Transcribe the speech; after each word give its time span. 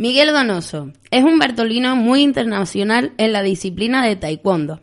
Miguel 0.00 0.32
Donoso 0.32 0.92
es 1.10 1.24
un 1.24 1.38
bartolino 1.38 1.94
muy 1.94 2.22
internacional 2.22 3.12
en 3.18 3.34
la 3.34 3.42
disciplina 3.42 4.02
de 4.02 4.16
taekwondo. 4.16 4.80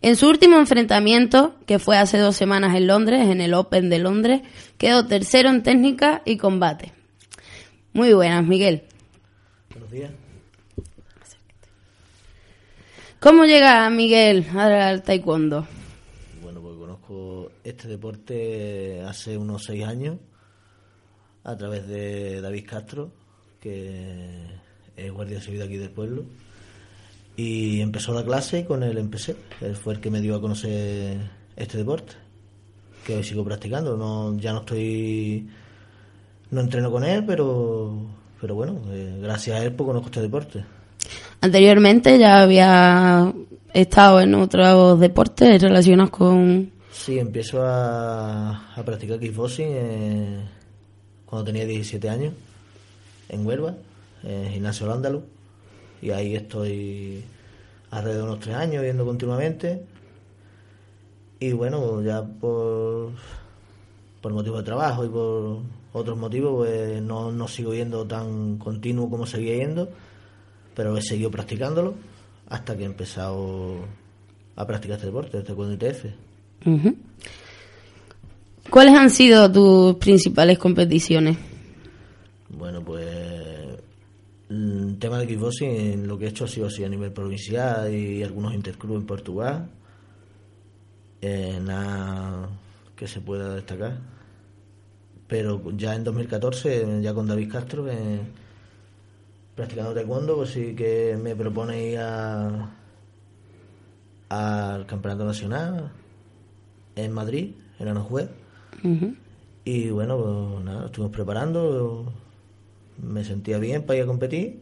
En 0.00 0.14
su 0.14 0.28
último 0.28 0.58
enfrentamiento, 0.58 1.56
que 1.66 1.80
fue 1.80 1.98
hace 1.98 2.18
dos 2.18 2.36
semanas 2.36 2.76
en 2.76 2.86
Londres, 2.86 3.28
en 3.28 3.40
el 3.40 3.52
Open 3.52 3.90
de 3.90 3.98
Londres, 3.98 4.42
quedó 4.78 5.08
tercero 5.08 5.50
en 5.50 5.64
técnica 5.64 6.22
y 6.24 6.36
combate. 6.36 6.92
Muy 7.94 8.12
buenas, 8.12 8.46
Miguel. 8.46 8.84
Buenos 9.70 9.90
días. 9.90 10.12
¿Cómo 13.18 13.46
llega 13.46 13.90
Miguel 13.90 14.46
al 14.56 15.02
taekwondo? 15.02 15.66
Bueno, 16.40 16.60
pues 16.60 16.76
conozco 16.76 17.50
este 17.64 17.88
deporte 17.88 19.02
hace 19.04 19.36
unos 19.36 19.64
seis 19.64 19.84
años 19.84 20.18
a 21.42 21.56
través 21.56 21.88
de 21.88 22.40
David 22.40 22.66
Castro, 22.68 23.23
que 23.64 24.36
es 24.94 25.10
guardia 25.10 25.40
civil 25.40 25.62
aquí 25.62 25.78
del 25.78 25.90
pueblo. 25.90 26.24
Y 27.36 27.80
empezó 27.80 28.12
la 28.12 28.22
clase 28.22 28.60
y 28.60 28.64
con 28.64 28.82
él 28.82 28.98
empecé. 28.98 29.34
Él 29.60 29.74
fue 29.74 29.94
el 29.94 30.00
que 30.00 30.10
me 30.10 30.20
dio 30.20 30.36
a 30.36 30.40
conocer 30.40 31.16
este 31.56 31.78
deporte, 31.78 32.12
que 33.04 33.16
hoy 33.16 33.24
sigo 33.24 33.42
practicando. 33.42 33.96
No, 33.96 34.38
ya 34.38 34.52
no 34.52 34.60
estoy, 34.60 35.48
no 36.50 36.60
entreno 36.60 36.92
con 36.92 37.04
él, 37.04 37.24
pero, 37.26 37.96
pero 38.40 38.54
bueno, 38.54 38.80
eh, 38.90 39.18
gracias 39.20 39.58
a 39.58 39.64
él 39.64 39.72
pues 39.72 39.86
conozco 39.86 40.08
este 40.08 40.20
deporte. 40.20 40.64
Anteriormente 41.40 42.18
ya 42.18 42.42
había 42.42 43.32
estado 43.72 44.20
en 44.20 44.34
otros 44.34 45.00
deportes 45.00 45.60
relacionados 45.60 46.10
con... 46.10 46.70
Sí, 46.92 47.18
empiezo 47.18 47.62
a, 47.62 48.74
a 48.74 48.84
practicar 48.84 49.18
kickboxing 49.18 49.68
eh, 49.68 50.40
cuando 51.26 51.46
tenía 51.46 51.66
17 51.66 52.08
años 52.08 52.34
en 53.34 53.46
Huelva, 53.46 53.74
en 54.22 54.50
Gimnasio 54.50 54.86
Lándalo, 54.86 55.22
y 56.00 56.10
ahí 56.10 56.34
estoy 56.36 57.24
alrededor 57.90 58.22
de 58.22 58.28
unos 58.30 58.40
tres 58.40 58.56
años 58.56 58.82
viendo 58.82 59.04
continuamente. 59.04 59.84
Y 61.40 61.52
bueno, 61.52 62.02
ya 62.02 62.22
por, 62.22 63.10
por 64.20 64.32
motivo 64.32 64.58
de 64.58 64.62
trabajo 64.62 65.04
y 65.04 65.08
por 65.08 65.58
otros 65.92 66.18
motivos, 66.18 66.54
pues 66.56 67.02
no, 67.02 67.32
no 67.32 67.48
sigo 67.48 67.74
yendo 67.74 68.06
tan 68.06 68.58
continuo 68.58 69.08
como 69.10 69.26
seguía 69.26 69.56
yendo, 69.56 69.88
pero 70.74 70.96
he 70.96 71.02
seguido 71.02 71.30
practicándolo 71.30 71.94
hasta 72.48 72.76
que 72.76 72.82
he 72.82 72.86
empezado 72.86 73.76
a 74.56 74.66
practicar 74.66 74.96
este 74.96 75.06
deporte, 75.06 75.38
este 75.38 75.46
taekwondo 75.46 75.74
ITF. 75.74 76.06
¿Cuáles 78.70 78.94
han 78.94 79.10
sido 79.10 79.50
tus 79.50 79.96
principales 79.96 80.58
competiciones? 80.58 81.36
Bueno, 82.74 82.86
pues 82.86 83.78
el 84.50 84.96
tema 84.98 85.20
de 85.20 85.28
kickboxing 85.28 86.08
lo 86.08 86.18
que 86.18 86.24
he 86.24 86.28
hecho 86.30 86.44
ha 86.44 86.48
sido 86.48 86.66
así 86.66 86.82
a 86.82 86.88
nivel 86.88 87.12
provincial 87.12 87.94
y 87.94 88.20
algunos 88.20 88.52
interclubes 88.52 89.02
en 89.02 89.06
Portugal. 89.06 89.70
Eh, 91.20 91.60
nada 91.62 92.48
que 92.96 93.06
se 93.06 93.20
pueda 93.20 93.54
destacar. 93.54 93.98
Pero 95.28 95.70
ya 95.76 95.94
en 95.94 96.02
2014, 96.02 97.00
ya 97.00 97.14
con 97.14 97.28
David 97.28 97.52
Castro, 97.52 97.88
eh, 97.88 98.20
practicando 99.54 99.94
taekwondo, 99.94 100.34
pues 100.34 100.50
sí 100.50 100.74
que 100.74 101.16
me 101.16 101.36
propone 101.36 101.90
ir 101.90 101.98
a, 102.00 102.70
al 104.30 104.86
Campeonato 104.86 105.24
Nacional 105.24 105.92
en 106.96 107.12
Madrid, 107.12 107.52
en 107.78 107.88
Aranjuez. 107.88 108.30
Y 109.64 109.90
bueno, 109.90 110.18
pues 110.18 110.64
nada, 110.64 110.86
estuvimos 110.86 111.14
preparando 111.14 112.12
me 113.02 113.24
sentía 113.24 113.58
bien 113.58 113.82
para 113.82 113.98
ir 113.98 114.04
a 114.04 114.06
competir. 114.06 114.60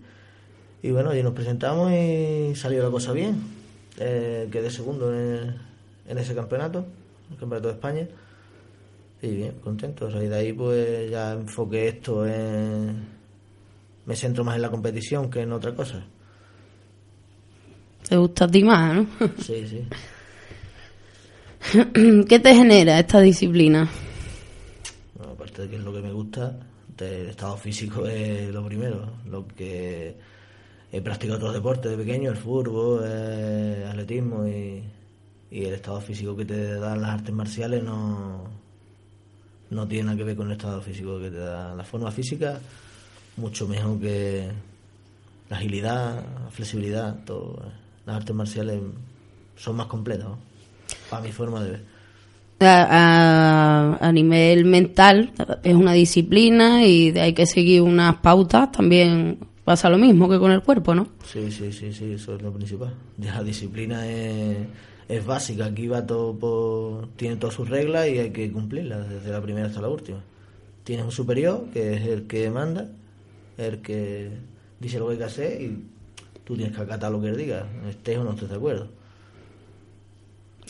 Y 0.82 0.90
bueno, 0.90 1.10
allí 1.10 1.22
nos 1.22 1.34
presentamos 1.34 1.92
y 1.92 2.54
salió 2.56 2.82
la 2.82 2.90
cosa 2.90 3.12
bien. 3.12 3.40
Eh, 3.98 4.48
quedé 4.50 4.70
segundo 4.70 5.14
en, 5.14 5.54
en, 6.08 6.18
ese 6.18 6.34
campeonato, 6.34 6.84
el 7.30 7.36
campeonato 7.36 7.68
de 7.68 7.74
España. 7.74 8.08
Y 9.22 9.36
bien, 9.36 9.52
contento. 9.62 10.08
y 10.20 10.26
de 10.26 10.34
ahí 10.34 10.52
pues 10.52 11.10
ya 11.10 11.32
enfoqué 11.34 11.88
esto 11.88 12.26
en... 12.26 13.22
Me 14.04 14.16
centro 14.16 14.42
más 14.42 14.56
en 14.56 14.62
la 14.62 14.70
competición 14.70 15.30
que 15.30 15.42
en 15.42 15.52
otra 15.52 15.72
cosa. 15.76 16.04
¿Te 18.08 18.16
gusta 18.16 18.46
a 18.46 18.48
ti 18.48 18.64
más, 18.64 18.96
no? 18.96 19.06
Sí, 19.38 19.64
sí. 19.68 19.86
¿Qué 22.28 22.40
te 22.40 22.54
genera 22.54 22.98
esta 22.98 23.20
disciplina? 23.20 23.88
Bueno, 25.14 25.34
aparte 25.34 25.62
de 25.62 25.68
que 25.68 25.76
es 25.76 25.82
lo 25.82 25.92
que 25.92 26.02
me 26.02 26.12
gusta, 26.12 26.56
el 26.98 27.28
estado 27.28 27.56
físico 27.56 28.06
es 28.06 28.52
lo 28.52 28.64
primero. 28.64 29.10
Lo 29.26 29.46
que 29.46 30.16
he 30.90 31.00
practicado 31.00 31.38
otros 31.38 31.54
deportes 31.54 31.90
de 31.90 31.96
pequeño, 31.96 32.30
el 32.30 32.36
fútbol, 32.36 33.04
el 33.04 33.86
atletismo 33.86 34.46
y, 34.46 34.84
el 35.50 35.74
estado 35.74 36.00
físico 36.00 36.34
que 36.34 36.46
te 36.46 36.74
dan 36.76 37.02
las 37.02 37.10
artes 37.10 37.34
marciales 37.34 37.82
no, 37.84 38.44
no 39.68 39.86
tiene 39.86 40.04
nada 40.04 40.16
que 40.16 40.24
ver 40.24 40.36
con 40.36 40.46
el 40.46 40.52
estado 40.52 40.80
físico 40.80 41.20
que 41.20 41.30
te 41.30 41.36
da 41.36 41.74
la 41.74 41.84
forma 41.84 42.10
física, 42.10 42.58
mucho 43.36 43.68
mejor 43.68 44.00
que 44.00 44.50
la 45.50 45.56
agilidad, 45.58 46.24
la 46.44 46.50
flexibilidad, 46.50 47.22
todo. 47.26 47.70
Las 48.06 48.16
artes 48.16 48.34
marciales 48.34 48.80
son 49.56 49.76
más 49.76 49.86
completas, 49.88 50.28
para 51.10 51.22
mi 51.22 51.32
forma 51.32 51.62
de 51.62 51.70
ver 51.72 51.91
a, 52.66 54.10
nivel 54.12 54.64
mental 54.64 55.32
es 55.62 55.74
una 55.74 55.92
disciplina 55.92 56.84
y 56.86 57.16
hay 57.18 57.32
que 57.32 57.46
seguir 57.46 57.82
unas 57.82 58.16
pautas, 58.16 58.72
también 58.72 59.38
pasa 59.64 59.88
lo 59.88 59.98
mismo 59.98 60.28
que 60.28 60.38
con 60.38 60.50
el 60.52 60.62
cuerpo, 60.62 60.94
¿no? 60.94 61.08
Sí, 61.24 61.50
sí, 61.50 61.72
sí, 61.72 61.92
sí, 61.92 62.12
eso 62.12 62.36
es 62.36 62.42
lo 62.42 62.52
principal. 62.52 62.94
La 63.18 63.42
disciplina 63.42 64.06
es, 64.08 64.56
es 65.08 65.24
básica, 65.24 65.66
aquí 65.66 65.86
va 65.86 66.06
todo 66.06 66.36
por, 66.36 67.08
tiene 67.16 67.36
todas 67.36 67.54
sus 67.54 67.68
reglas 67.68 68.08
y 68.08 68.18
hay 68.18 68.30
que 68.30 68.50
cumplirlas 68.50 69.08
desde 69.08 69.30
la 69.30 69.40
primera 69.40 69.66
hasta 69.66 69.80
la 69.80 69.88
última. 69.88 70.18
Tienes 70.84 71.04
un 71.04 71.12
superior 71.12 71.66
que 71.72 71.94
es 71.94 72.06
el 72.06 72.26
que 72.26 72.50
manda, 72.50 72.88
el 73.56 73.78
que 73.78 74.30
dice 74.80 74.98
lo 74.98 75.06
que 75.06 75.12
hay 75.12 75.18
que 75.18 75.24
hacer 75.24 75.62
y 75.62 75.84
tú 76.44 76.56
tienes 76.56 76.76
que 76.76 76.82
acatar 76.82 77.12
lo 77.12 77.20
que 77.20 77.28
él 77.28 77.36
diga, 77.36 77.66
estés 77.88 78.18
o 78.18 78.24
no 78.24 78.32
estés 78.32 78.48
de 78.48 78.56
acuerdo. 78.56 79.01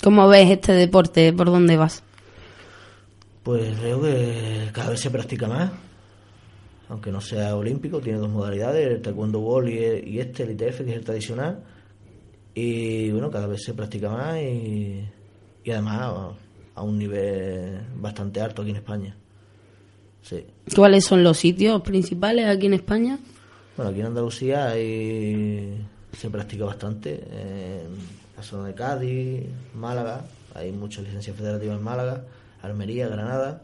¿Cómo 0.02 0.26
ves 0.26 0.50
este 0.50 0.72
deporte? 0.72 1.32
¿Por 1.32 1.46
dónde 1.46 1.76
vas? 1.76 2.02
Pues 3.44 3.78
creo 3.78 4.02
que 4.02 4.68
cada 4.72 4.90
vez 4.90 5.00
se 5.00 5.10
practica 5.10 5.46
más, 5.46 5.70
aunque 6.88 7.12
no 7.12 7.20
sea 7.20 7.54
olímpico, 7.54 8.00
tiene 8.00 8.18
dos 8.18 8.28
modalidades, 8.28 8.84
el 8.88 9.00
taekwondo 9.00 9.38
ball 9.38 9.68
y, 9.68 10.18
este, 10.18 10.42
el 10.42 10.50
ITF, 10.52 10.78
que 10.78 10.90
es 10.90 10.96
el 10.96 11.04
tradicional. 11.04 11.62
Y 12.52 13.10
bueno, 13.12 13.30
cada 13.30 13.46
vez 13.46 13.62
se 13.62 13.74
practica 13.74 14.10
más 14.10 14.38
y, 14.40 15.04
además 15.70 16.34
a, 16.74 16.82
un 16.82 16.98
nivel 16.98 17.80
bastante 17.94 18.40
alto 18.40 18.62
aquí 18.62 18.72
en 18.72 18.76
España. 18.78 19.16
Sí. 20.22 20.44
¿Cuáles 20.74 21.04
son 21.04 21.22
los 21.22 21.38
sitios 21.38 21.80
principales 21.82 22.46
aquí 22.46 22.66
en 22.66 22.74
España? 22.74 23.20
Bueno, 23.76 23.92
aquí 23.92 24.00
en 24.00 24.06
Andalucía 24.06 24.72
se 24.72 26.30
practica 26.30 26.64
bastante 26.64 27.22
la 28.31 28.31
zona 28.42 28.68
de 28.68 28.74
Cádiz, 28.74 29.46
Málaga, 29.74 30.24
hay 30.54 30.72
muchas 30.72 31.04
licencias 31.04 31.36
federativas 31.36 31.78
en 31.78 31.84
Málaga, 31.84 32.24
Almería, 32.62 33.08
Granada. 33.08 33.62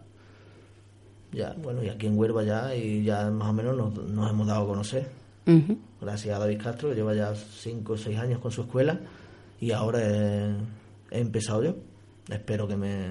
Ya, 1.32 1.54
bueno, 1.62 1.82
y 1.82 1.88
aquí 1.88 2.06
en 2.06 2.18
Huelva 2.18 2.42
ya, 2.42 2.74
y 2.74 3.04
ya 3.04 3.30
más 3.30 3.48
o 3.48 3.52
menos 3.52 3.76
nos, 3.76 4.30
hemos 4.30 4.46
dado 4.46 4.64
a 4.64 4.66
conocer. 4.66 5.08
Gracias 6.00 6.36
a 6.36 6.38
David 6.38 6.60
Castro, 6.62 6.90
que 6.90 6.94
lleva 6.94 7.14
ya 7.14 7.34
5 7.34 7.92
o 7.92 7.96
6 7.96 8.18
años 8.18 8.38
con 8.38 8.50
su 8.50 8.62
escuela, 8.62 8.98
y 9.60 9.72
ahora 9.72 10.00
he, 10.00 10.54
empezado 11.10 11.64
yo. 11.64 11.74
Espero 12.30 12.68
que 12.68 12.76
me, 12.76 13.06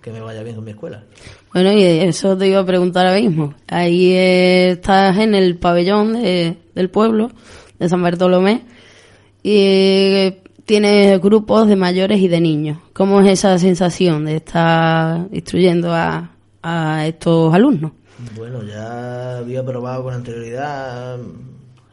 que 0.00 0.12
me 0.12 0.20
vaya 0.20 0.42
bien 0.42 0.56
con 0.56 0.64
mi 0.64 0.70
escuela. 0.70 1.04
Bueno, 1.52 1.72
y 1.72 1.82
eso 1.82 2.36
te 2.36 2.48
iba 2.48 2.60
a 2.60 2.66
preguntar 2.66 3.06
ahora 3.06 3.20
mismo. 3.20 3.54
Ahí 3.68 4.12
estás 4.14 5.18
en 5.18 5.34
el 5.34 5.58
pabellón 5.58 6.14
de, 6.14 6.56
del 6.74 6.90
pueblo, 6.90 7.30
de 7.78 7.88
San 7.88 8.02
Bartolomé, 8.02 8.64
y 9.42 10.32
tiene 10.70 11.18
grupos 11.18 11.66
de 11.66 11.74
mayores 11.74 12.20
y 12.20 12.28
de 12.28 12.40
niños. 12.40 12.78
¿Cómo 12.92 13.20
es 13.20 13.28
esa 13.28 13.58
sensación 13.58 14.24
de 14.24 14.36
estar 14.36 15.26
instruyendo 15.32 15.92
a, 15.92 16.30
estos 17.08 17.52
alumnos? 17.52 17.90
Bueno, 18.36 18.62
ya 18.62 19.38
había 19.38 19.64
probado 19.64 20.04
con 20.04 20.14
anterioridad 20.14 21.18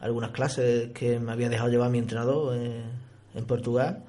algunas 0.00 0.30
clases 0.30 0.92
que 0.92 1.18
me 1.18 1.32
había 1.32 1.48
dejado 1.48 1.70
llevar 1.70 1.90
mi 1.90 1.98
entrenador 1.98 2.54
en 2.54 3.44
Portugal 3.46 4.04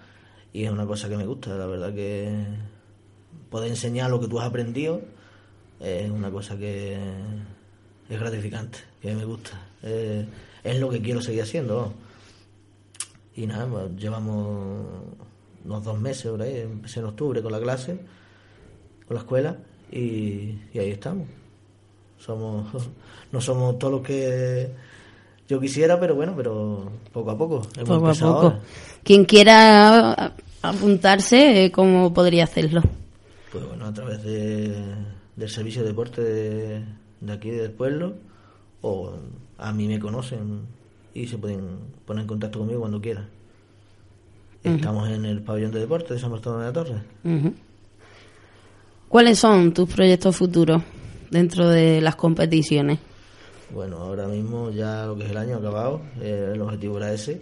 y 0.53 0.65
es 0.65 0.71
una 0.71 0.85
cosa 0.85 1.09
que 1.09 1.17
me 1.17 1.25
gusta, 1.25 1.55
la 1.55 1.65
verdad 1.65 1.91
que 1.91 2.29
poder 3.49 3.71
enseñar 3.71 4.11
lo 4.11 4.19
que 4.19 4.27
tú 4.27 4.39
has 4.39 4.45
aprendido 4.45 5.01
es 5.79 6.11
una 6.11 6.29
cosa 6.29 6.55
que 6.59 6.95
es 8.07 8.19
gratificante, 8.19 8.77
que 9.01 9.15
me 9.15 9.25
gusta. 9.25 9.59
Eh, 9.81 10.27
es 10.63 10.79
lo 10.79 10.91
que 10.91 11.01
quiero 11.01 11.21
seguir 11.21 11.41
haciendo. 11.41 11.91
Y 13.39 13.47
nada, 13.47 13.65
pues, 13.67 13.95
llevamos 13.95 14.85
unos 15.63 15.83
dos 15.85 15.97
meses 15.97 16.29
por 16.29 16.41
ahí, 16.41 16.57
empecé 16.57 16.99
en 16.99 17.05
octubre 17.05 17.41
con 17.41 17.53
la 17.53 17.61
clase, 17.61 17.97
con 19.07 19.15
la 19.15 19.21
escuela, 19.21 19.55
y, 19.89 20.59
ahí 20.77 20.91
estamos. 20.91 21.25
Somos, 22.17 22.67
no 23.31 23.39
somos 23.39 23.79
todos 23.79 23.93
los 23.93 24.01
que 24.01 24.69
yo 25.47 25.57
quisiera, 25.57 25.97
pero 25.97 26.15
bueno, 26.15 26.33
pero 26.35 26.91
poco 27.13 27.31
a 27.31 27.37
poco. 27.37 27.61
poco 27.85 28.09
a 28.09 28.13
poco. 28.13 28.53
Quien 29.03 29.23
quiera 29.23 30.33
apuntarse, 30.61 31.71
¿cómo 31.73 32.13
podría 32.13 32.43
hacerlo? 32.43 32.81
Pues 33.53 33.65
bueno, 33.65 33.85
a 33.85 33.93
través 33.93 34.21
de, 34.21 34.83
del 35.37 35.49
servicio 35.49 35.81
de 35.83 35.87
deporte 35.87 36.21
de, 36.21 36.83
de 37.21 37.31
aquí 37.31 37.51
del 37.51 37.71
pueblo, 37.71 38.15
o 38.81 39.13
a 39.57 39.71
mí 39.71 39.87
me 39.87 39.97
conocen 39.97 40.78
y 41.13 41.27
se 41.27 41.37
pueden 41.37 41.79
poner 42.05 42.21
en 42.21 42.27
contacto 42.27 42.59
conmigo 42.59 42.81
cuando 42.81 43.01
quieran. 43.01 43.27
Estamos 44.63 45.09
en 45.09 45.25
el 45.25 45.41
pabellón 45.41 45.71
de 45.71 45.79
deporte 45.79 46.13
de 46.13 46.19
San 46.19 46.31
Bartolomé 46.31 46.65
de 46.65 46.69
la 46.69 46.73
Torre. 46.73 47.01
¿Cuáles 49.07 49.39
son 49.39 49.73
tus 49.73 49.91
proyectos 49.91 50.35
futuros 50.35 50.83
dentro 51.31 51.69
de 51.69 52.01
las 52.01 52.15
competiciones? 52.15 52.99
Bueno, 53.71 53.97
ahora 53.97 54.27
mismo 54.27 54.69
ya 54.71 55.05
lo 55.05 55.15
que 55.15 55.25
es 55.25 55.31
el 55.31 55.37
año 55.37 55.57
acabado, 55.57 56.01
eh, 56.19 56.51
el 56.53 56.61
objetivo 56.61 56.97
era 56.97 57.13
ese. 57.13 57.41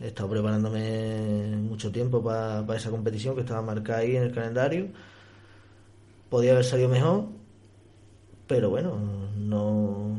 He 0.00 0.08
estado 0.08 0.28
preparándome 0.28 1.56
mucho 1.56 1.90
tiempo 1.90 2.22
para 2.22 2.76
esa 2.76 2.90
competición 2.90 3.34
que 3.34 3.40
estaba 3.40 3.62
marcada 3.62 4.00
ahí 4.00 4.16
en 4.16 4.24
el 4.24 4.32
calendario. 4.32 4.88
Podía 6.28 6.52
haber 6.52 6.64
salido 6.64 6.88
mejor, 6.88 7.24
pero 8.46 8.68
bueno, 8.70 8.96
no, 9.38 10.16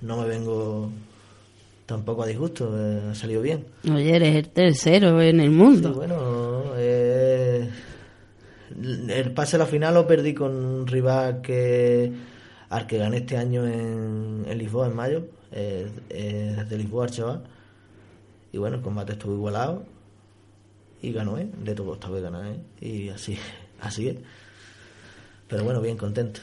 no 0.00 0.16
me 0.16 0.26
vengo 0.26 0.90
tampoco 1.88 2.22
a 2.22 2.26
disgusto, 2.26 2.70
eh, 2.78 3.00
ha 3.10 3.14
salido 3.14 3.40
bien. 3.40 3.64
Oye, 3.90 4.14
eres 4.14 4.36
el 4.36 4.50
tercero 4.50 5.22
en 5.22 5.40
el 5.40 5.50
mundo. 5.50 5.94
bueno, 5.94 6.74
eh, 6.76 7.66
el 9.08 9.32
pase 9.32 9.56
a 9.56 9.60
la 9.60 9.64
final 9.66 9.94
lo 9.94 10.06
perdí 10.06 10.34
con 10.34 10.54
un 10.54 10.86
rival 10.86 11.40
que 11.40 12.12
al 12.68 12.86
que 12.86 12.98
gané 12.98 13.16
este 13.16 13.38
año 13.38 13.66
en, 13.66 14.44
Lisboa 14.58 14.88
en 14.88 14.96
mayo, 14.96 15.24
eh, 15.50 15.88
de 16.68 16.76
Lisboa 16.76 17.08
chaval. 17.08 17.44
Y 18.52 18.58
bueno, 18.58 18.76
el 18.76 18.82
combate 18.82 19.12
estuvo 19.12 19.32
igualado 19.32 19.84
y 21.00 21.12
ganó, 21.12 21.38
¿eh? 21.38 21.48
Le 21.64 21.74
tocó 21.74 21.94
esta 21.94 22.10
vez 22.10 22.22
ganar, 22.22 22.44
¿eh? 22.48 22.60
Y 22.86 23.08
así, 23.08 23.38
así 23.80 24.08
es. 24.08 24.16
Pero 25.48 25.64
bueno, 25.64 25.80
bien 25.80 25.96
contento 25.96 26.40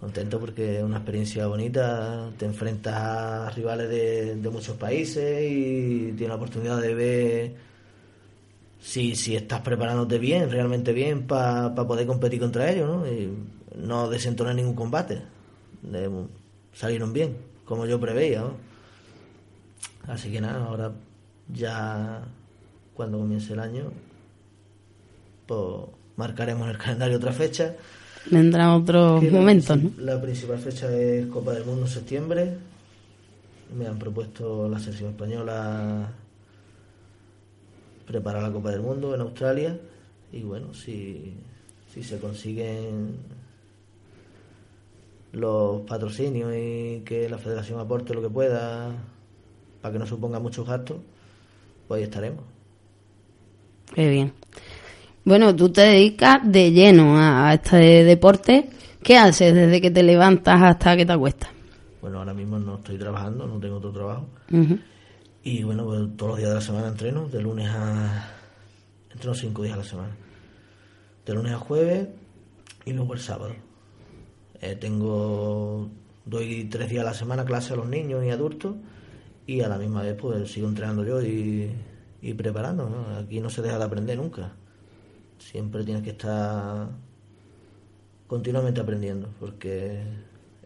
contento 0.00 0.40
porque 0.40 0.78
es 0.78 0.82
una 0.82 0.96
experiencia 0.96 1.46
bonita, 1.46 2.30
te 2.38 2.46
enfrentas 2.46 2.94
a 2.94 3.50
rivales 3.50 3.88
de, 3.88 4.50
muchos 4.50 4.76
países 4.76 5.42
y 5.42 6.12
tienes 6.12 6.28
la 6.28 6.34
oportunidad 6.36 6.80
de 6.80 6.94
ver 6.94 7.54
si, 8.80 9.14
si 9.14 9.36
estás 9.36 9.60
preparándote 9.60 10.18
bien, 10.18 10.50
realmente 10.50 10.92
bien, 10.92 11.26
para 11.26 11.74
poder 11.74 12.06
competir 12.06 12.40
contra 12.40 12.70
ellos, 12.70 12.88
¿no? 12.88 13.06
Y 13.06 13.30
no 13.76 14.08
desentonar 14.08 14.54
ningún 14.54 14.74
combate, 14.74 15.22
salieron 16.72 17.12
bien, 17.12 17.36
como 17.64 17.86
yo 17.86 18.00
preveía, 18.00 18.44
Así 20.06 20.30
que 20.30 20.40
nada, 20.40 20.64
ahora 20.64 20.92
ya 21.52 22.22
cuando 22.94 23.18
comience 23.18 23.52
el 23.52 23.60
año, 23.60 23.92
pues 25.46 25.86
marcaremos 26.16 26.64
en 26.64 26.70
el 26.70 26.78
calendario 26.78 27.16
otra 27.16 27.32
fecha 27.32 27.76
vendrán 28.26 28.70
otros 28.70 29.22
momentos, 29.30 29.82
¿no? 29.82 29.90
La 29.98 30.20
principal 30.20 30.58
fecha 30.58 30.92
es 30.94 31.26
Copa 31.26 31.52
del 31.52 31.64
Mundo 31.64 31.82
en 31.82 31.88
septiembre. 31.88 32.54
Me 33.76 33.86
han 33.86 33.98
propuesto 33.98 34.68
la 34.68 34.78
selección 34.78 35.10
española 35.10 36.12
preparar 38.06 38.42
la 38.42 38.52
Copa 38.52 38.70
del 38.70 38.80
Mundo 38.80 39.14
en 39.14 39.20
Australia. 39.20 39.78
Y 40.32 40.42
bueno, 40.42 40.74
si, 40.74 41.34
si 41.92 42.02
se 42.02 42.18
consiguen 42.18 43.16
los 45.32 45.82
patrocinios 45.82 46.52
y 46.56 47.02
que 47.04 47.28
la 47.28 47.38
federación 47.38 47.78
aporte 47.78 48.14
lo 48.14 48.22
que 48.22 48.30
pueda 48.30 48.92
para 49.80 49.92
que 49.92 49.98
no 49.98 50.06
suponga 50.06 50.38
muchos 50.38 50.66
gastos, 50.66 50.98
pues 51.86 51.98
ahí 51.98 52.04
estaremos. 52.04 52.44
Qué 53.94 54.08
bien. 54.08 54.32
Bueno, 55.30 55.54
tú 55.54 55.68
te 55.68 55.82
dedicas 55.82 56.40
de 56.42 56.72
lleno 56.72 57.16
a, 57.16 57.54
este 57.54 58.02
deporte. 58.02 58.68
¿Qué 59.00 59.16
haces 59.16 59.54
desde 59.54 59.80
que 59.80 59.92
te 59.92 60.02
levantas 60.02 60.60
hasta 60.60 60.96
que 60.96 61.06
te 61.06 61.12
acuestas? 61.12 61.50
Bueno, 62.02 62.18
ahora 62.18 62.34
mismo 62.34 62.58
no 62.58 62.78
estoy 62.78 62.98
trabajando, 62.98 63.46
no 63.46 63.60
tengo 63.60 63.76
otro 63.76 63.92
trabajo. 63.92 64.26
Y 65.44 65.62
bueno, 65.62 65.84
pues, 65.84 66.16
todos 66.16 66.30
los 66.30 66.38
días 66.38 66.48
de 66.48 66.54
la 66.56 66.60
semana 66.60 66.88
entreno, 66.88 67.28
de 67.28 67.40
lunes 67.40 67.68
a... 67.70 68.28
Entreno 69.12 69.32
cinco 69.36 69.62
días 69.62 69.74
a 69.74 69.76
la 69.76 69.84
semana. 69.84 70.16
De 71.24 71.32
lunes 71.32 71.52
a 71.52 71.58
jueves 71.58 72.08
y 72.84 72.92
luego 72.92 73.14
el 73.14 73.20
sábado. 73.20 73.54
Eh, 74.60 74.74
tengo... 74.80 75.88
Doy 76.24 76.64
tres 76.64 76.90
días 76.90 77.02
a 77.02 77.10
la 77.10 77.14
semana 77.14 77.44
clase 77.44 77.74
a 77.74 77.76
los 77.76 77.86
niños 77.86 78.24
y 78.24 78.30
adultos 78.30 78.74
y 79.46 79.60
a 79.60 79.68
la 79.68 79.78
misma 79.78 80.02
vez 80.02 80.16
pues 80.20 80.50
sigo 80.50 80.66
entrenando 80.66 81.04
yo 81.04 81.22
y, 81.22 81.70
y 82.20 82.34
preparando. 82.34 82.90
Aquí 83.16 83.38
no 83.38 83.48
se 83.48 83.62
deja 83.62 83.78
de 83.78 83.84
aprender 83.84 84.18
nunca 84.18 84.54
siempre 85.40 85.82
tienes 85.84 86.02
que 86.02 86.10
estar 86.10 86.88
continuamente 88.26 88.80
aprendiendo, 88.80 89.28
porque 89.40 90.00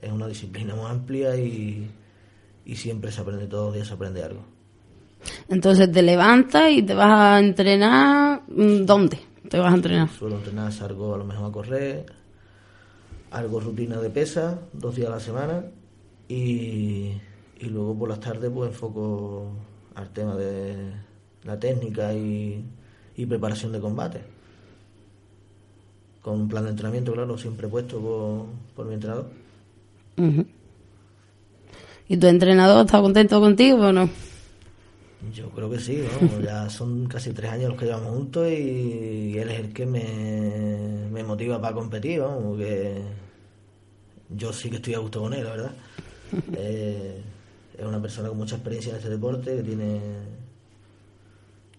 es 0.02 0.12
una 0.12 0.26
disciplina 0.26 0.74
muy 0.74 0.90
amplia 0.90 1.36
y, 1.36 1.90
siempre 2.74 3.10
se 3.10 3.20
aprende, 3.20 3.46
todos 3.46 3.66
los 3.66 3.74
días 3.74 3.88
se 3.88 3.94
aprende 3.94 4.22
algo. 4.22 4.44
Entonces 5.48 5.90
te 5.90 6.02
levantas 6.02 6.70
y 6.70 6.82
te 6.82 6.92
vas 6.92 7.18
a 7.18 7.38
entrenar, 7.38 8.42
mm, 8.48 8.84
¿dónde 8.84 9.18
te 9.48 9.58
vas 9.58 9.72
a 9.72 9.76
entrenar? 9.76 10.08
Suelo 10.10 10.36
entrenar, 10.36 10.72
salgo 10.72 11.14
a 11.14 11.18
lo 11.18 11.24
mejor 11.24 11.48
a 11.48 11.52
correr, 11.52 12.06
algo 13.30 13.60
rutina 13.60 13.98
de 14.00 14.10
pesa, 14.10 14.58
dos 14.72 14.96
días 14.96 15.08
a 15.08 15.12
la 15.12 15.20
semana 15.20 15.64
y, 16.28 17.12
y 17.58 17.66
luego 17.70 17.98
por 17.98 18.08
las 18.10 18.20
tardes 18.20 18.50
pues 18.52 18.70
enfoco 18.70 19.52
al 19.94 20.10
tema 20.10 20.36
de 20.36 20.93
la 21.44 21.58
técnica 21.58 22.12
y, 22.12 22.64
y 23.16 23.26
preparación 23.26 23.72
de 23.72 23.81
combate 23.81 24.33
con 26.24 26.40
un 26.40 26.48
plan 26.48 26.64
de 26.64 26.70
entrenamiento, 26.70 27.12
claro, 27.12 27.36
siempre 27.36 27.69
puesto 27.69 28.48
por, 28.74 28.86
mi 28.86 28.94
entrenador. 28.94 29.26
¿Y 32.08 32.16
tu 32.16 32.26
entrenador 32.26 32.86
está 32.86 33.02
contento 33.02 33.38
contigo 33.40 33.88
o 33.88 33.93
no? 33.93 34.08
Yo 35.34 35.50
creo 35.50 35.70
que 35.70 35.78
sí, 35.78 36.02
ya 36.43 36.70
son 36.70 37.06
casi 37.08 37.32
tres 37.32 37.50
años 37.50 37.70
los 37.70 37.78
que 37.78 37.84
llevamos 37.84 38.14
juntos 38.14 38.48
y 38.48 39.36
él 39.36 39.50
es 39.50 39.60
el 39.60 39.72
que 39.74 39.84
me, 39.84 41.22
motiva 41.22 41.60
para 41.60 41.74
competir, 41.74 42.20
¿no? 42.20 42.56
que 42.56 43.02
yo 44.31 44.50
sí 44.50 44.70
que 44.70 44.76
estoy 44.76 44.94
a 44.94 45.00
gusto 45.00 45.20
con 45.20 45.34
él, 45.34 45.44
la 45.44 45.50
verdad. 45.50 45.72
Eh, 46.56 47.22
es 47.78 47.84
una 47.84 48.02
persona 48.02 48.28
con 48.28 48.38
mucha 48.38 48.56
experiencia 48.56 48.90
en 48.90 48.96
este 48.96 49.08
deporte, 49.08 49.54
que 49.56 49.62
tiene 49.62 50.00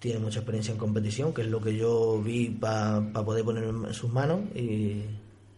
tiene 0.05 0.19
mucha 0.19 0.37
experiencia 0.37 0.71
en 0.71 0.77
competición, 0.77 1.33
que 1.33 1.41
es 1.41 1.47
lo 1.47 1.59
que 1.59 1.75
yo 1.75 2.21
vi 2.21 2.49
para 2.49 3.01
poder 3.25 3.43
poner 3.43 3.63
en 3.63 3.91
sus 3.91 4.13
manos 4.13 4.41
y, 4.53 5.01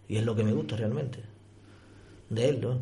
es 0.07 0.23
lo 0.23 0.33
que 0.37 0.43
me 0.45 0.53
gusta 0.53 0.77
realmente 0.77 1.19
de 2.29 2.47
él. 2.47 2.61
¿no? 2.61 2.79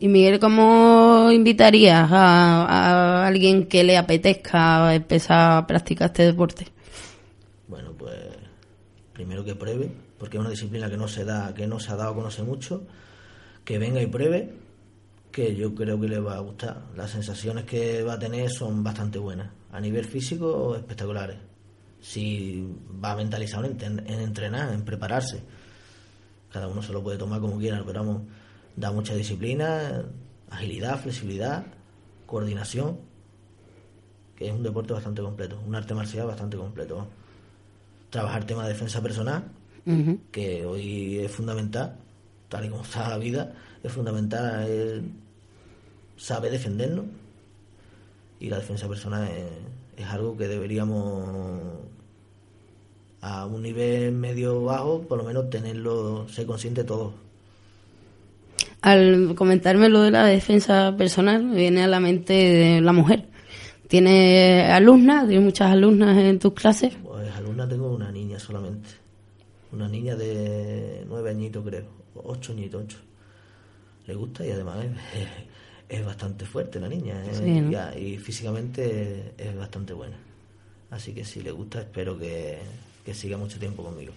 Y 0.00 0.08
Miguel, 0.08 0.40
¿cómo 0.40 1.30
invitarías 1.30 2.10
a, 2.10 3.24
alguien 3.24 3.68
que 3.68 3.84
le 3.84 3.96
apetezca 3.96 4.92
empezar 4.92 5.58
a 5.58 5.66
practicar 5.68 6.08
este 6.08 6.24
deporte? 6.24 6.66
Bueno, 7.68 7.92
pues 7.96 8.16
primero 9.12 9.44
que 9.44 9.54
pruebe, 9.54 9.88
porque 10.18 10.36
es 10.36 10.40
una 10.40 10.50
disciplina 10.50 10.90
que 10.90 10.96
no 10.96 11.06
se 11.06 11.24
da, 11.24 11.54
que 11.54 11.68
no 11.68 11.78
se 11.78 11.92
ha 11.92 11.96
dado 11.96 12.10
a 12.10 12.14
conocer 12.16 12.44
mucho, 12.44 12.82
que 13.64 13.78
venga 13.78 14.02
y 14.02 14.06
pruebe, 14.08 14.52
que 15.30 15.54
yo 15.54 15.76
creo 15.76 16.00
que 16.00 16.08
le 16.08 16.18
va 16.18 16.38
a 16.38 16.40
gustar. 16.40 16.82
Las 16.96 17.12
sensaciones 17.12 17.66
que 17.66 18.02
va 18.02 18.14
a 18.14 18.18
tener 18.18 18.50
son 18.50 18.82
bastante 18.82 19.20
buenas 19.20 19.61
a 19.72 19.80
nivel 19.80 20.04
físico 20.04 20.76
espectaculares. 20.76 21.38
Si 22.00 22.64
va 23.02 23.16
mentalizado 23.16 23.64
en, 23.64 23.80
en 23.82 24.20
entrenar, 24.20 24.72
en 24.72 24.84
prepararse. 24.84 25.42
Cada 26.52 26.68
uno 26.68 26.82
se 26.82 26.92
lo 26.92 27.02
puede 27.02 27.16
tomar 27.18 27.40
como 27.40 27.58
quiera, 27.58 27.82
pero 27.84 28.00
vamos, 28.00 28.22
da 28.76 28.92
mucha 28.92 29.14
disciplina, 29.14 30.04
agilidad, 30.50 31.00
flexibilidad, 31.00 31.64
coordinación, 32.26 32.98
que 34.36 34.48
es 34.48 34.52
un 34.52 34.62
deporte 34.62 34.92
bastante 34.92 35.22
completo, 35.22 35.60
un 35.66 35.74
arte 35.74 35.94
marcial 35.94 36.26
bastante 36.26 36.56
completo. 36.56 37.06
Trabajar 38.10 38.44
tema 38.44 38.64
de 38.64 38.74
defensa 38.74 39.00
personal, 39.00 39.44
que 40.30 40.66
hoy 40.66 41.18
es 41.18 41.32
fundamental, 41.32 41.96
tal 42.48 42.66
y 42.66 42.68
como 42.68 42.82
está 42.82 43.08
la 43.08 43.18
vida, 43.18 43.54
es 43.82 43.90
fundamental, 43.90 44.68
es 44.68 45.02
sabe 46.16 46.50
defendernos 46.50 47.06
y 48.42 48.48
la 48.48 48.58
defensa 48.58 48.88
personal 48.88 49.22
es, 49.28 50.02
es 50.02 50.06
algo 50.10 50.36
que 50.36 50.48
deberíamos 50.48 51.60
a 53.20 53.46
un 53.46 53.62
nivel 53.62 54.10
medio 54.10 54.64
bajo, 54.64 55.02
por 55.02 55.18
lo 55.18 55.24
menos 55.24 55.48
tenerlo, 55.48 56.28
ser 56.28 56.44
consciente 56.44 56.82
todos. 56.82 57.12
Al 58.80 59.36
comentarme 59.36 59.88
lo 59.88 60.02
de 60.02 60.10
la 60.10 60.26
defensa 60.26 60.92
personal, 60.98 61.44
me 61.44 61.54
viene 61.54 61.84
a 61.84 61.86
la 61.86 62.00
mente 62.00 62.80
la 62.80 62.92
mujer. 62.92 63.28
¿Tienes 63.86 64.68
alumnas? 64.70 65.28
¿Tienes 65.28 65.44
muchas 65.44 65.70
alumnas 65.70 66.18
en 66.18 66.40
tus 66.40 66.52
clases? 66.52 66.94
Pues 67.00 67.32
alumnas 67.36 67.68
tengo 67.68 67.94
una 67.94 68.10
niña 68.10 68.40
solamente. 68.40 68.88
Una 69.70 69.86
niña 69.86 70.16
de 70.16 71.04
nueve 71.08 71.30
añitos, 71.30 71.64
creo. 71.64 71.84
Ocho 72.16 72.50
añitos, 72.50 72.82
ocho. 72.82 72.98
Le 74.08 74.14
gusta 74.16 74.44
y 74.44 74.50
además 74.50 74.84
es, 74.84 75.28
es 75.92 76.04
bastante 76.04 76.46
fuerte 76.46 76.80
la 76.80 76.88
niña. 76.88 77.22
¿eh? 77.26 77.68
Ya, 77.70 77.96
y 77.96 78.16
físicamente 78.16 79.34
es 79.36 79.54
bastante 79.54 79.92
buena. 79.92 80.16
Así 80.90 81.12
que 81.12 81.22
si 81.22 81.42
le 81.42 81.50
gusta, 81.50 81.80
espero 81.80 82.18
que, 82.18 82.58
que 83.04 83.12
siga 83.12 83.36
mucho 83.36 83.58
tiempo 83.58 83.84
conmigo. 83.84 84.12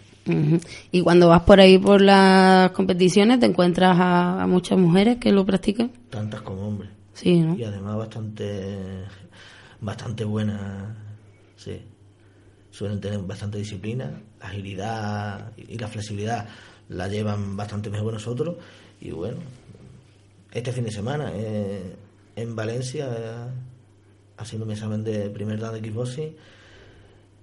Y 0.91 1.01
cuando 1.01 1.27
vas 1.27 1.41
por 1.41 1.59
ahí 1.59 1.77
por 1.77 2.01
las 2.01 2.71
competiciones, 2.71 3.41
¿te 3.41 3.45
encuentras 3.45 3.97
a, 3.99 4.41
a 4.41 4.47
muchas 4.47 4.79
mujeres 4.79 5.17
que 5.17 5.33
lo 5.33 5.45
practican? 5.45 5.91
Tantas 6.09 6.41
como 6.41 6.65
hombres. 6.65 6.89
Sí, 7.13 7.41
¿no? 7.41 7.57
Y 7.57 7.63
además 7.65 7.97
bastante, 7.97 8.77
bastante 9.81 10.23
buena, 10.23 10.95
sí. 11.57 11.81
Suelen 12.71 12.99
tener 12.99 13.19
bastante 13.19 13.57
disciplina, 13.57 14.21
agilidad 14.39 15.51
y 15.57 15.77
la 15.77 15.87
flexibilidad 15.87 16.47
la 16.89 17.07
llevan 17.07 17.55
bastante 17.57 17.89
mejor 17.89 18.07
que 18.07 18.13
nosotros. 18.13 18.55
Y 19.01 19.11
bueno, 19.11 19.37
este 20.55 20.71
fin 20.71 20.85
de 20.85 20.91
semana 20.91 21.31
eh, 21.35 21.95
en 22.37 22.55
Valencia, 22.55 23.09
eh, 23.11 23.51
haciendo 24.37 24.65
mi 24.65 24.71
examen 24.71 25.03
de 25.03 25.29
primer 25.29 25.59
dan 25.59 25.73
de 25.73 25.81
kickboxing, 25.81 26.33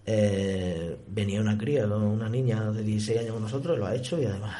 eh, 0.07 0.97
venía 1.09 1.43
una 1.43 1.59
cría, 1.59 1.87
una 1.87 2.31
niña 2.31 2.73
de 2.73 2.83
16 2.83 3.21
años 3.21 3.35
con 3.35 3.43
nosotros, 3.43 3.79
lo 3.79 3.85
ha 3.85 3.95
hecho 3.95 4.21
y 4.21 4.25
además 4.25 4.55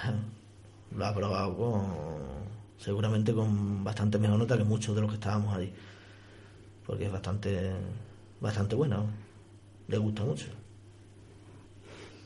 lo 0.97 1.07
ha 1.07 1.15
probado 1.15 1.57
con, 1.57 1.83
seguramente 2.77 3.33
con 3.33 3.83
bastante 3.83 4.19
mejor 4.19 4.39
nota 4.39 4.59
que 4.59 4.65
muchos 4.65 4.95
de 4.95 5.01
los 5.01 5.11
que 5.11 5.17
estábamos 5.17 5.57
allí. 5.57 5.73
Porque 6.87 7.07
es 7.07 7.13
bastante, 7.13 7.71
bastante 8.39 8.75
buena, 8.75 9.03
le 9.89 9.97
gusta 9.97 10.25
mucho. 10.25 10.47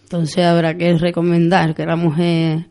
Entonces 0.02 0.44
habrá 0.44 0.76
que 0.76 0.98
recomendar 0.98 1.72
que 1.72 1.86
la 1.86 1.94
mujer 1.94 2.66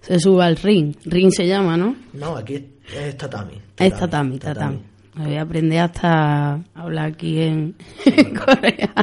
se 0.00 0.20
suba 0.20 0.46
al 0.46 0.56
ring. 0.56 0.94
Ring 1.04 1.32
se 1.32 1.48
llama, 1.48 1.76
¿no? 1.76 1.96
No, 2.12 2.36
aquí 2.36 2.79
es, 2.96 3.16
tatami. 3.16 3.54
Es 3.78 3.96
tatami, 3.98 4.38
tatami. 4.38 4.78
Me 5.14 5.26
voy 5.26 5.36
a 5.36 5.42
aprender 5.42 5.80
hasta 5.80 6.60
hablar 6.74 7.06
aquí 7.12 7.40
en, 7.40 7.74
en 8.04 8.34
coreano. 8.34 9.02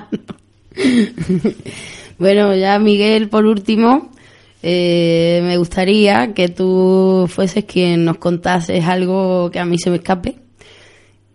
bueno, 2.17 2.55
ya 2.55 2.79
Miguel, 2.79 3.29
por 3.29 3.45
último, 3.45 4.09
eh, 4.63 5.41
me 5.43 5.57
gustaría 5.57 6.33
que 6.33 6.49
tú 6.49 7.25
fueses 7.29 7.65
quien 7.65 8.05
nos 8.05 8.17
contases 8.17 8.83
algo 8.85 9.49
que 9.51 9.59
a 9.59 9.65
mí 9.65 9.77
se 9.77 9.89
me 9.89 9.97
escape 9.97 10.35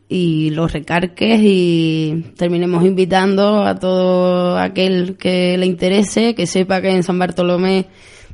y 0.09 0.51
lo 0.51 0.69
recarques 0.69 1.41
y 1.43 2.33
terminemos 2.37 2.85
invitando 2.85 3.63
a 3.63 3.79
todo 3.79 4.59
aquel 4.59 5.17
que 5.17 5.57
le 5.57 5.67
interese, 5.67 6.35
que 6.35 6.47
sepa 6.47 6.83
que 6.83 6.91
en 6.91 7.03
San 7.03 7.19
Bartolomé 7.19 7.87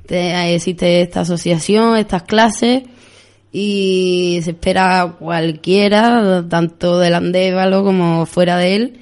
te- 0.06 0.54
existe 0.54 1.02
esta 1.02 1.20
asociación, 1.20 1.96
estas 1.96 2.24
clases 2.24 2.82
y 3.52 4.40
se 4.42 4.50
espera 4.50 5.02
a 5.02 5.12
cualquiera, 5.16 6.44
tanto 6.48 6.98
del 6.98 7.14
Andévalo 7.14 7.82
como 7.82 8.26
fuera 8.26 8.56
de 8.58 8.76
él, 8.76 9.00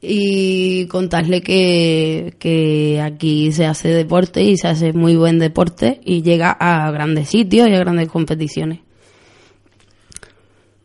y 0.00 0.86
contarle 0.86 1.42
que, 1.42 2.36
que 2.38 3.00
aquí 3.00 3.50
se 3.50 3.66
hace 3.66 3.88
deporte 3.88 4.42
y 4.42 4.56
se 4.56 4.68
hace 4.68 4.92
muy 4.92 5.16
buen 5.16 5.38
deporte 5.40 6.00
y 6.04 6.22
llega 6.22 6.52
a 6.52 6.90
grandes 6.92 7.30
sitios 7.30 7.68
y 7.68 7.74
a 7.74 7.80
grandes 7.80 8.08
competiciones. 8.08 8.80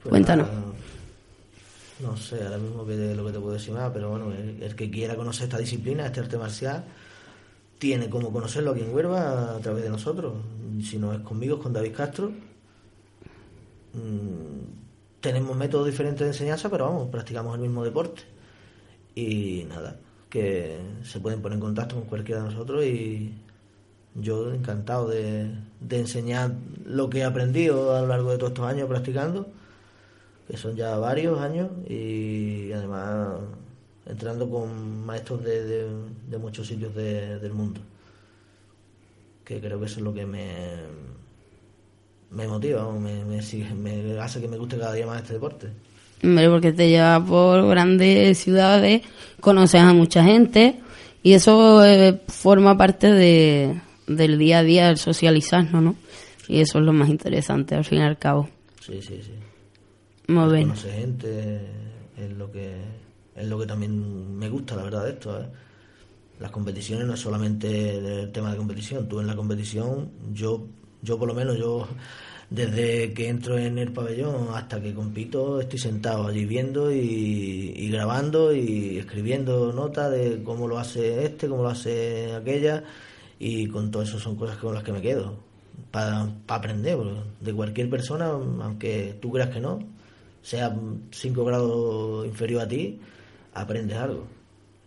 Pues 0.01 0.09
Cuéntanos. 0.09 0.47
nada, 0.47 0.63
no 2.01 2.17
sé, 2.17 2.43
ahora 2.43 2.57
mismo 2.57 2.85
que, 2.85 3.15
lo 3.15 3.25
que 3.25 3.31
te 3.31 3.39
puedo 3.39 3.53
decir 3.53 3.73
más, 3.73 3.91
pero 3.93 4.09
bueno, 4.09 4.33
el, 4.33 4.61
el 4.61 4.75
que 4.75 4.89
quiera 4.89 5.15
conocer 5.15 5.43
esta 5.43 5.57
disciplina, 5.59 6.07
este 6.07 6.19
arte 6.19 6.37
marcial, 6.37 6.83
tiene 7.77 8.09
como 8.09 8.31
conocerlo 8.31 8.71
aquí 8.71 8.81
en 8.81 8.93
Huelva 8.93 9.55
a 9.55 9.59
través 9.59 9.83
de 9.83 9.89
nosotros. 9.89 10.33
Si 10.83 10.97
no 10.97 11.13
es 11.13 11.19
conmigo, 11.19 11.57
es 11.57 11.61
con 11.61 11.71
David 11.71 11.93
Castro. 11.93 12.31
Mm, 13.93 14.65
tenemos 15.21 15.55
métodos 15.55 15.87
diferentes 15.87 16.21
de 16.21 16.27
enseñanza, 16.27 16.69
pero 16.69 16.85
vamos, 16.85 17.09
practicamos 17.09 17.55
el 17.55 17.61
mismo 17.61 17.83
deporte. 17.83 18.23
Y 19.15 19.65
nada, 19.69 19.99
que 20.29 20.79
se 21.03 21.19
pueden 21.19 21.41
poner 21.41 21.57
en 21.57 21.61
contacto 21.61 21.95
con 21.95 22.05
cualquiera 22.05 22.41
de 22.43 22.49
nosotros 22.51 22.83
y 22.85 23.33
yo 24.15 24.53
encantado 24.53 25.09
de, 25.09 25.51
enseñar 25.91 26.53
lo 26.85 27.09
que 27.09 27.19
he 27.19 27.23
aprendido 27.25 27.95
a 27.95 28.01
lo 28.01 28.07
largo 28.07 28.31
de 28.31 28.37
todos 28.37 28.51
estos 28.51 28.65
años 28.67 28.87
practicando, 28.89 29.47
que 30.47 30.57
son 30.57 30.75
ya 30.75 30.97
varios 30.97 31.39
años 31.39 31.69
y 31.89 32.71
además 32.73 33.39
entrando 34.05 34.49
con 34.49 35.05
maestros 35.05 35.43
de, 35.43 35.87
de- 36.29 36.37
muchos 36.37 36.67
sitios 36.67 36.93
de- 36.95 37.39
del 37.39 37.53
mundo, 37.53 37.81
que 39.45 39.59
creo 39.59 39.79
que 39.79 39.85
eso 39.85 39.97
es 39.99 40.03
lo 40.03 40.13
que 40.13 40.25
me, 40.25 40.77
me 42.33 42.47
motiva, 42.47 42.91
me, 42.91 43.23
me, 43.25 43.41
me 43.75 44.19
hace 44.19 44.41
que 44.41 44.47
me 44.47 44.57
guste 44.57 44.77
cada 44.77 44.93
día 44.93 45.05
más 45.05 45.21
este 45.21 45.33
deporte. 45.33 45.67
Hombre, 46.23 46.49
porque 46.49 46.71
te 46.71 46.89
lleva 46.89 47.23
por 47.23 47.67
grandes 47.67 48.37
ciudades, 48.37 49.01
conoces 49.39 49.81
a 49.81 49.93
mucha 49.93 50.23
gente 50.23 50.79
y 51.21 51.33
eso 51.33 51.83
eh, 51.85 52.21
forma 52.27 52.77
parte 52.77 53.11
de, 53.11 53.81
del 54.07 54.37
día 54.37 54.59
a 54.59 54.63
día, 54.63 54.89
el 54.89 54.97
socializarnos, 54.97 55.81
¿no? 55.81 55.95
Y 56.47 56.59
eso 56.59 56.79
es 56.79 56.85
lo 56.85 56.93
más 56.93 57.09
interesante 57.09 57.75
al 57.75 57.85
fin 57.85 57.99
y 57.99 58.03
al 58.03 58.17
cabo. 58.17 58.49
Sí, 58.81 59.01
sí, 59.01 59.19
sí. 59.21 59.31
Muy 60.27 60.53
bien. 60.53 60.67
Conocer 60.69 60.93
gente 60.93 61.61
es 62.17 62.31
lo 62.37 62.51
que 62.51 62.75
es 63.35 63.47
lo 63.47 63.59
que 63.59 63.65
también 63.65 64.37
me 64.37 64.49
gusta, 64.49 64.75
la 64.75 64.83
verdad, 64.83 65.05
de 65.05 65.11
esto. 65.11 65.39
¿eh? 65.39 65.45
Las 66.39 66.51
competiciones 66.51 67.07
no 67.07 67.13
es 67.13 67.19
solamente 67.19 68.21
el 68.21 68.31
tema 68.31 68.51
de 68.51 68.57
competición. 68.57 69.07
Tú 69.07 69.19
en 69.19 69.27
la 69.27 69.35
competición, 69.35 70.11
yo, 70.33 70.67
yo 71.03 71.19
por 71.19 71.27
lo 71.27 71.35
menos, 71.35 71.57
yo 71.57 71.87
desde 72.49 73.13
que 73.13 73.29
entro 73.29 73.57
en 73.57 73.77
el 73.77 73.91
pabellón 73.91 74.49
hasta 74.53 74.81
que 74.81 74.93
compito, 74.93 75.59
estoy 75.59 75.79
sentado 75.79 76.27
allí 76.27 76.45
viendo 76.45 76.91
y, 76.91 77.89
grabando 77.89 78.53
y 78.53 78.97
escribiendo 78.97 79.73
notas 79.73 80.11
de 80.11 80.41
cómo 80.43 80.67
lo 80.67 80.79
hace 80.79 81.25
este, 81.25 81.47
cómo 81.47 81.63
lo 81.63 81.69
hace 81.69 82.33
aquella 82.33 82.83
y 83.39 83.67
con 83.67 83.91
todo 83.91 84.03
eso 84.03 84.19
son 84.19 84.35
cosas 84.35 84.57
con 84.57 84.73
las 84.73 84.83
que 84.83 84.91
me 84.91 85.01
quedo 85.01 85.35
para 85.91 86.27
aprender 86.47 86.97
porque 86.97 87.21
de 87.41 87.53
cualquier 87.53 87.89
persona, 87.89 88.27
aunque 88.27 89.17
tú 89.21 89.31
creas 89.31 89.49
que 89.49 89.59
no, 89.59 89.79
sea 90.41 90.75
5 91.11 91.45
grados 91.45 92.25
inferior 92.25 92.61
a 92.61 92.67
ti, 92.67 92.99
aprendes 93.53 93.97
algo. 93.97 94.27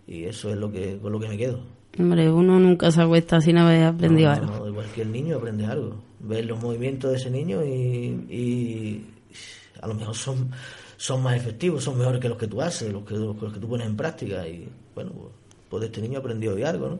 Y 0.06 0.24
eso 0.24 0.50
es 0.50 0.56
lo 0.56 0.70
que 0.70 0.98
con 0.98 1.12
lo 1.12 1.18
que 1.18 1.28
me 1.28 1.36
quedo. 1.36 1.75
Hombre, 1.98 2.30
uno 2.30 2.58
nunca 2.60 2.90
se 2.90 3.00
acuesta 3.02 3.40
sin 3.40 3.56
haber 3.58 3.84
aprendido 3.84 4.30
No, 4.30 4.36
no, 4.36 4.42
algo. 4.44 4.58
no, 4.58 4.64
de 4.66 4.72
cualquier 4.72 5.06
niño 5.08 5.36
aprendes 5.36 5.68
algo. 5.68 5.96
Ves 6.20 6.44
los 6.46 6.60
movimientos 6.62 7.10
de 7.10 7.16
ese 7.16 7.30
niño 7.30 7.64
y, 7.64 8.26
y 8.30 9.04
a 9.80 9.86
lo 9.86 9.94
mejor 9.94 10.14
son, 10.14 10.50
son 10.96 11.22
más 11.22 11.36
efectivos, 11.36 11.84
son 11.84 11.98
mejores 11.98 12.20
que 12.20 12.28
los 12.28 12.38
que 12.38 12.46
tú 12.48 12.60
haces, 12.60 12.92
los 12.92 13.04
que, 13.04 13.14
los 13.14 13.52
que 13.52 13.60
tú 13.60 13.68
pones 13.68 13.86
en 13.86 13.96
práctica. 13.96 14.46
Y 14.46 14.68
bueno, 14.94 15.12
pues, 15.12 15.32
pues 15.70 15.80
de 15.80 15.86
este 15.86 16.00
niño 16.02 16.18
aprendió 16.18 16.54
hoy 16.54 16.62
algo, 16.64 16.88
¿no? 16.90 16.98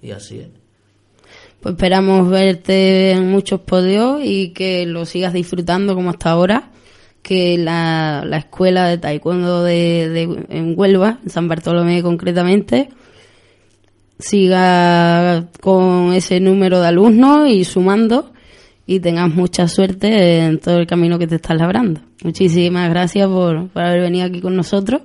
Y 0.00 0.10
así 0.12 0.38
es. 0.40 0.48
Pues 1.60 1.74
esperamos 1.74 2.30
verte 2.30 3.10
en 3.12 3.28
muchos 3.30 3.60
podios 3.60 4.20
y 4.24 4.50
que 4.50 4.86
lo 4.86 5.04
sigas 5.04 5.32
disfrutando 5.32 5.94
como 5.94 6.10
hasta 6.10 6.30
ahora. 6.30 6.70
Que 7.20 7.58
la, 7.58 8.24
la 8.24 8.38
escuela 8.38 8.86
de 8.88 8.96
taekwondo 8.96 9.62
de, 9.64 10.08
de- 10.08 10.46
en 10.48 10.74
Huelva, 10.78 11.18
en 11.22 11.28
San 11.30 11.48
Bartolomé 11.48 12.00
concretamente, 12.02 12.88
siga 14.18 15.48
con 15.60 16.12
ese 16.12 16.40
número 16.40 16.80
de 16.80 16.88
alumnos 16.88 17.48
y 17.48 17.64
sumando 17.64 18.32
y 18.86 19.00
tengas 19.00 19.32
mucha 19.32 19.68
suerte 19.68 20.38
en 20.40 20.58
todo 20.58 20.78
el 20.78 20.86
camino 20.86 21.18
que 21.18 21.26
te 21.26 21.36
estás 21.36 21.56
labrando. 21.56 22.00
Muchísimas 22.24 22.88
gracias 22.90 23.28
por, 23.28 23.68
por 23.68 23.82
haber 23.82 24.00
venido 24.00 24.26
aquí 24.26 24.40
con 24.40 24.56
nosotros 24.56 25.02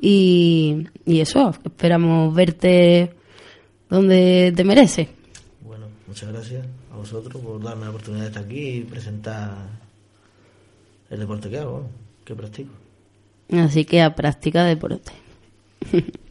y, 0.00 0.86
y 1.04 1.20
eso, 1.20 1.54
esperamos 1.64 2.34
verte 2.34 3.10
donde 3.88 4.52
te 4.54 4.64
mereces. 4.64 5.08
Bueno, 5.62 5.86
muchas 6.06 6.30
gracias 6.30 6.64
a 6.92 6.96
vosotros 6.96 7.42
por 7.42 7.62
darme 7.62 7.84
la 7.84 7.90
oportunidad 7.90 8.24
de 8.24 8.28
estar 8.28 8.44
aquí 8.44 8.68
y 8.68 8.80
presentar 8.82 9.54
el 11.10 11.18
deporte 11.18 11.48
que 11.48 11.58
hago, 11.58 11.88
que 12.24 12.34
practico. 12.34 12.70
Así 13.50 13.84
que 13.84 14.02
a 14.02 14.14
práctica 14.14 14.64
deporte. 14.64 15.12